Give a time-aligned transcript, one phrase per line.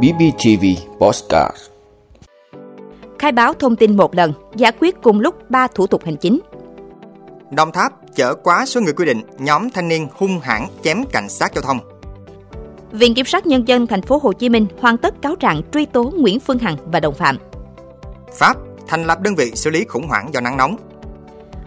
[0.00, 0.64] BBTV
[0.98, 1.56] Postcard
[3.18, 6.40] Khai báo thông tin một lần, giải quyết cùng lúc 3 thủ tục hành chính.
[7.50, 11.28] Đồng Tháp chở quá số người quy định, nhóm thanh niên hung hãn chém cảnh
[11.28, 11.78] sát giao thông.
[12.92, 15.86] Viện Kiểm sát Nhân dân thành phố Hồ Chí Minh hoàn tất cáo trạng truy
[15.86, 17.36] tố Nguyễn Phương Hằng và đồng phạm.
[18.34, 18.56] Pháp
[18.86, 20.76] thành lập đơn vị xử lý khủng hoảng do nắng nóng.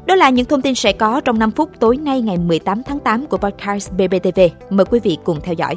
[0.06, 3.00] Đó là những thông tin sẽ có trong 5 phút tối nay ngày 18 tháng
[3.00, 4.40] 8 của podcast BBTV.
[4.70, 5.76] Mời quý vị cùng theo dõi.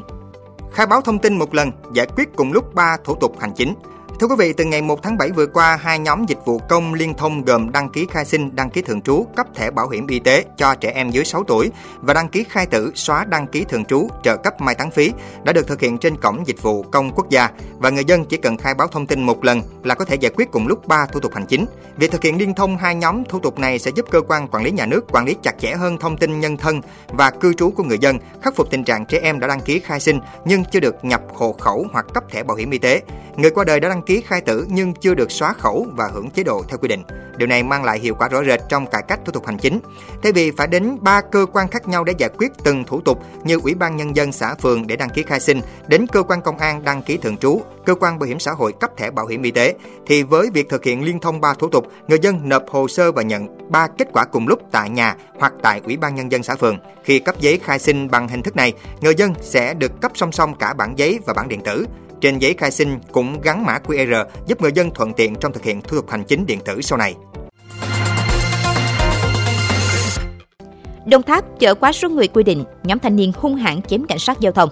[0.73, 3.75] Khai báo thông tin một lần, giải quyết cùng lúc 3 thủ tục hành chính.
[4.21, 6.95] Thưa quý vị, từ ngày 1 tháng 7 vừa qua, hai nhóm dịch vụ công
[6.95, 10.07] liên thông gồm đăng ký khai sinh, đăng ký thường trú, cấp thẻ bảo hiểm
[10.07, 13.47] y tế cho trẻ em dưới 6 tuổi và đăng ký khai tử, xóa đăng
[13.47, 15.13] ký thường trú, trợ cấp mai táng phí
[15.45, 18.37] đã được thực hiện trên cổng dịch vụ công quốc gia và người dân chỉ
[18.37, 21.07] cần khai báo thông tin một lần là có thể giải quyết cùng lúc 3
[21.07, 21.67] thủ tục hành chính.
[21.97, 24.65] Việc thực hiện liên thông hai nhóm thủ tục này sẽ giúp cơ quan quản
[24.65, 27.71] lý nhà nước quản lý chặt chẽ hơn thông tin nhân thân và cư trú
[27.71, 30.65] của người dân, khắc phục tình trạng trẻ em đã đăng ký khai sinh nhưng
[30.65, 33.03] chưa được nhập hộ khẩu hoặc cấp thẻ bảo hiểm y tế.
[33.39, 36.31] Người qua đời đã đăng ký khai tử nhưng chưa được xóa khẩu và hưởng
[36.31, 37.03] chế độ theo quy định.
[37.37, 39.81] Điều này mang lại hiệu quả rõ rệt trong cải cách thủ tục hành chính.
[40.23, 43.23] Thay vì phải đến ba cơ quan khác nhau để giải quyết từng thủ tục
[43.45, 46.43] như Ủy ban nhân dân xã phường để đăng ký khai sinh, đến cơ quan
[46.43, 49.27] công an đăng ký thường trú, cơ quan bảo hiểm xã hội cấp thẻ bảo
[49.27, 49.75] hiểm y tế
[50.07, 53.13] thì với việc thực hiện liên thông ba thủ tục, người dân nộp hồ sơ
[53.13, 56.43] và nhận ba kết quả cùng lúc tại nhà hoặc tại Ủy ban nhân dân
[56.43, 56.79] xã phường.
[57.05, 60.33] Khi cấp giấy khai sinh bằng hình thức này, người dân sẽ được cấp song
[60.33, 61.87] song cả bản giấy và bản điện tử.
[62.21, 65.65] Trên giấy khai sinh cũng gắn mã QR giúp người dân thuận tiện trong thực
[65.65, 67.15] hiện thủ tục hành chính điện tử sau này.
[71.07, 74.19] Đồng Tháp chở quá số người quy định, nhóm thanh niên hung hãn chém cảnh
[74.19, 74.69] sát giao thông.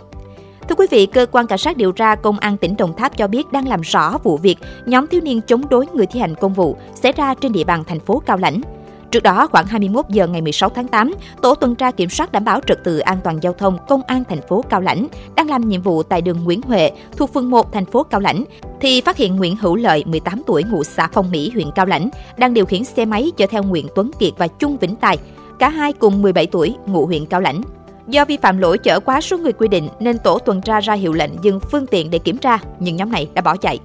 [0.68, 3.28] Thưa quý vị, cơ quan cảnh sát điều tra công an tỉnh Đồng Tháp cho
[3.28, 6.54] biết đang làm rõ vụ việc nhóm thiếu niên chống đối người thi hành công
[6.54, 8.60] vụ xảy ra trên địa bàn thành phố Cao Lãnh.
[9.10, 12.44] Trước đó, khoảng 21 giờ ngày 16 tháng 8, tổ tuần tra kiểm soát đảm
[12.44, 15.68] bảo trật tự an toàn giao thông công an thành phố Cao Lãnh đang làm
[15.68, 18.44] nhiệm vụ tại đường Nguyễn Huệ thuộc phường 1 thành phố Cao Lãnh
[18.80, 22.08] thì phát hiện Nguyễn Hữu Lợi, 18 tuổi, ngụ xã Phong Mỹ, huyện Cao Lãnh,
[22.36, 25.18] đang điều khiển xe máy chở theo Nguyễn Tuấn Kiệt và Chung Vĩnh Tài,
[25.58, 27.60] cả hai cùng 17 tuổi, ngụ huyện Cao Lãnh.
[28.08, 30.94] Do vi phạm lỗi chở quá số người quy định nên tổ tuần tra ra
[30.94, 33.78] hiệu lệnh dừng phương tiện để kiểm tra, nhưng nhóm này đã bỏ chạy.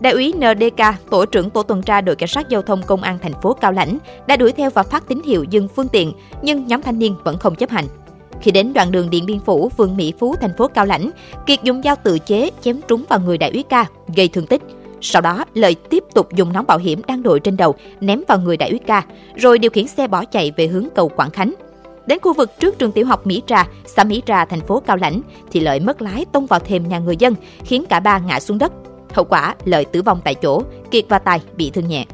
[0.00, 3.18] Đại úy NDK, tổ trưởng tổ tuần tra đội cảnh sát giao thông công an
[3.22, 6.12] thành phố Cao Lãnh, đã đuổi theo và phát tín hiệu dừng phương tiện,
[6.42, 7.84] nhưng nhóm thanh niên vẫn không chấp hành.
[8.40, 11.10] Khi đến đoạn đường Điện Biên Phủ, phường Mỹ Phú, thành phố Cao Lãnh,
[11.46, 13.86] Kiệt dùng dao tự chế chém trúng vào người đại úy ca,
[14.16, 14.62] gây thương tích.
[15.00, 18.38] Sau đó, Lợi tiếp tục dùng nón bảo hiểm đang đội trên đầu ném vào
[18.38, 19.02] người đại úy ca,
[19.36, 21.54] rồi điều khiển xe bỏ chạy về hướng cầu Quảng Khánh.
[22.06, 24.96] Đến khu vực trước trường tiểu học Mỹ Trà, xã Mỹ Trà, thành phố Cao
[24.96, 25.20] Lãnh,
[25.50, 27.34] thì Lợi mất lái tông vào thềm nhà người dân,
[27.64, 28.72] khiến cả ba ngã xuống đất.
[29.16, 32.04] Hậu quả, Lợi tử vong tại chỗ, Kiệt và Tài bị thương nhẹ.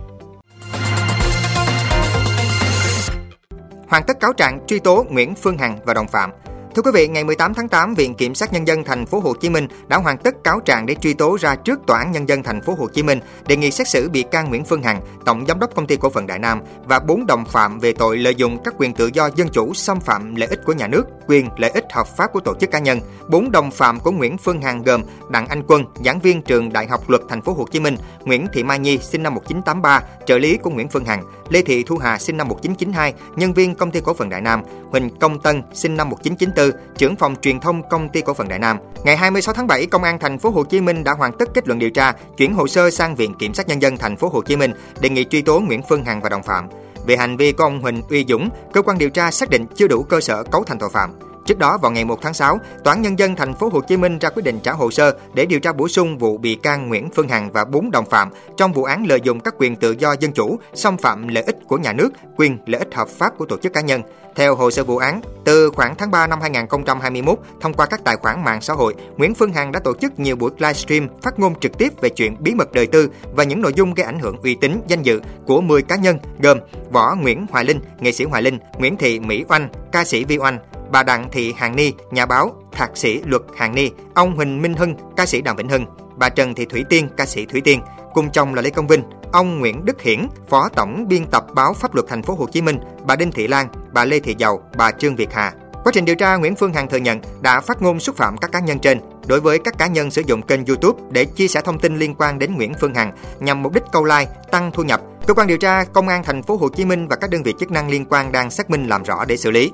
[3.88, 6.30] Hoàn tất cáo trạng truy tố Nguyễn Phương Hằng và đồng phạm.
[6.74, 9.34] Thưa quý vị, ngày 18 tháng 8, Viện Kiểm sát Nhân dân thành phố Hồ
[9.34, 12.28] Chí Minh đã hoàn tất cáo trạng để truy tố ra trước Tòa án Nhân
[12.28, 15.00] dân thành phố Hồ Chí Minh đề nghị xét xử bị can Nguyễn Phương Hằng,
[15.24, 18.18] tổng giám đốc công ty cổ phần Đại Nam và bốn đồng phạm về tội
[18.18, 21.04] lợi dụng các quyền tự do dân chủ xâm phạm lợi ích của nhà nước,
[21.28, 23.00] quyền lợi ích hợp pháp của tổ chức cá nhân.
[23.28, 26.86] Bốn đồng phạm của Nguyễn Phương Hằng gồm Đặng Anh Quân, giảng viên trường Đại
[26.86, 30.38] học Luật thành phố Hồ Chí Minh, Nguyễn Thị Mai Nhi sinh năm 1983, trợ
[30.38, 31.22] lý của Nguyễn Phương Hằng,
[31.52, 34.62] Lê Thị Thu Hà sinh năm 1992, nhân viên công ty cổ phần Đại Nam,
[34.90, 38.58] Huỳnh Công Tân sinh năm 1994, trưởng phòng truyền thông công ty cổ phần Đại
[38.58, 38.78] Nam.
[39.04, 41.68] Ngày 26 tháng 7, Công an thành phố Hồ Chí Minh đã hoàn tất kết
[41.68, 44.42] luận điều tra, chuyển hồ sơ sang Viện Kiểm sát Nhân dân thành phố Hồ
[44.42, 46.68] Chí Minh đề nghị truy tố Nguyễn Phương Hằng và đồng phạm.
[47.06, 49.88] Về hành vi của ông Huỳnh Uy Dũng, cơ quan điều tra xác định chưa
[49.88, 51.31] đủ cơ sở cấu thành tội phạm.
[51.46, 53.96] Trước đó vào ngày 1 tháng 6, Tòa án nhân dân thành phố Hồ Chí
[53.96, 56.88] Minh ra quyết định trả hồ sơ để điều tra bổ sung vụ bị can
[56.88, 59.94] Nguyễn Phương Hằng và bốn đồng phạm trong vụ án lợi dụng các quyền tự
[59.98, 63.38] do dân chủ, xâm phạm lợi ích của nhà nước, quyền lợi ích hợp pháp
[63.38, 64.02] của tổ chức cá nhân.
[64.36, 68.16] Theo hồ sơ vụ án, từ khoảng tháng 3 năm 2021, thông qua các tài
[68.16, 71.60] khoản mạng xã hội, Nguyễn Phương Hằng đã tổ chức nhiều buổi livestream phát ngôn
[71.60, 74.36] trực tiếp về chuyện bí mật đời tư và những nội dung gây ảnh hưởng
[74.42, 76.58] uy tín, danh dự của 10 cá nhân gồm
[76.90, 80.38] Võ Nguyễn Hoài Linh, nghệ sĩ Hoài Linh, Nguyễn Thị Mỹ Oanh, ca sĩ Vi
[80.38, 80.58] Oanh,
[80.92, 84.74] bà Đặng Thị Hàng Ni, nhà báo, thạc sĩ luật Hàng Ni, ông Huỳnh Minh
[84.74, 85.86] Hưng, ca sĩ Đàm Vĩnh Hưng,
[86.16, 87.80] bà Trần Thị Thủy Tiên, ca sĩ Thủy Tiên,
[88.14, 89.02] cùng chồng là Lê Công Vinh,
[89.32, 92.62] ông Nguyễn Đức Hiển, phó tổng biên tập báo Pháp luật thành phố Hồ Chí
[92.62, 95.52] Minh, bà Đinh Thị Lan, bà Lê Thị Giàu, bà Trương Việt Hà.
[95.84, 98.52] Quá trình điều tra, Nguyễn Phương Hằng thừa nhận đã phát ngôn xúc phạm các
[98.52, 99.00] cá nhân trên.
[99.26, 102.14] Đối với các cá nhân sử dụng kênh YouTube để chia sẻ thông tin liên
[102.14, 105.46] quan đến Nguyễn Phương Hằng nhằm mục đích câu like, tăng thu nhập, cơ quan
[105.46, 107.88] điều tra công an thành phố Hồ Chí Minh và các đơn vị chức năng
[107.88, 109.70] liên quan đang xác minh làm rõ để xử lý.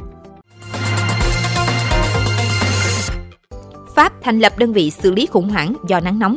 [3.98, 6.36] Pháp thành lập đơn vị xử lý khủng hoảng do nắng nóng.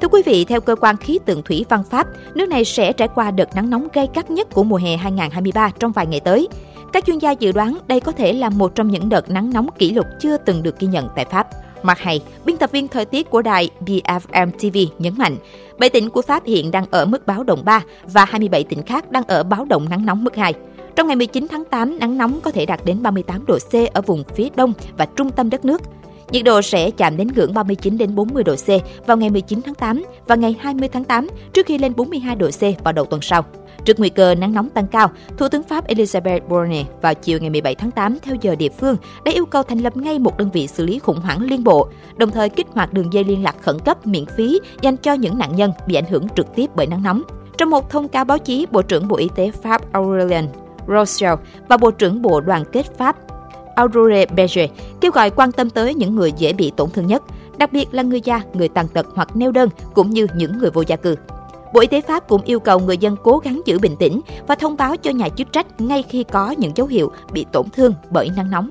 [0.00, 3.08] Thưa quý vị, theo cơ quan khí tượng thủy văn Pháp, nước này sẽ trải
[3.14, 6.48] qua đợt nắng nóng gay gắt nhất của mùa hè 2023 trong vài ngày tới.
[6.92, 9.66] Các chuyên gia dự đoán đây có thể là một trong những đợt nắng nóng
[9.78, 11.48] kỷ lục chưa từng được ghi nhận tại Pháp.
[11.82, 15.36] Mặt Hay, biên tập viên thời tiết của đài BFM TV nhấn mạnh,
[15.78, 19.10] 7 tỉnh của Pháp hiện đang ở mức báo động 3 và 27 tỉnh khác
[19.10, 20.54] đang ở báo động nắng nóng mức 2.
[20.96, 24.02] Trong ngày 19 tháng 8, nắng nóng có thể đạt đến 38 độ C ở
[24.02, 25.80] vùng phía đông và trung tâm đất nước.
[26.32, 28.68] Nhiệt độ sẽ chạm đến ngưỡng 39 đến 40 độ C
[29.06, 32.50] vào ngày 19 tháng 8 và ngày 20 tháng 8 trước khi lên 42 độ
[32.50, 33.44] C vào đầu tuần sau.
[33.84, 37.50] Trước nguy cơ nắng nóng tăng cao, Thủ tướng Pháp Elisabeth Borne vào chiều ngày
[37.50, 40.50] 17 tháng 8 theo giờ địa phương đã yêu cầu thành lập ngay một đơn
[40.50, 43.56] vị xử lý khủng hoảng liên bộ, đồng thời kích hoạt đường dây liên lạc
[43.62, 46.86] khẩn cấp miễn phí dành cho những nạn nhân bị ảnh hưởng trực tiếp bởi
[46.86, 47.22] nắng nóng.
[47.58, 50.48] Trong một thông cáo báo chí, Bộ trưởng Bộ Y tế Pháp Aurelien
[50.88, 51.36] Rochelle
[51.68, 53.16] và Bộ trưởng Bộ Đoàn kết Pháp
[53.74, 54.70] Aurore Berger
[55.00, 57.22] kêu gọi quan tâm tới những người dễ bị tổn thương nhất,
[57.58, 60.70] đặc biệt là người già, người tàn tật hoặc neo đơn, cũng như những người
[60.70, 61.16] vô gia cư.
[61.74, 64.54] Bộ Y tế Pháp cũng yêu cầu người dân cố gắng giữ bình tĩnh và
[64.54, 67.94] thông báo cho nhà chức trách ngay khi có những dấu hiệu bị tổn thương
[68.10, 68.70] bởi nắng nóng.